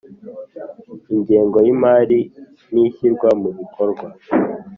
[1.13, 2.19] ingengo y imari
[2.71, 4.05] n ishyirwa mu bikorwa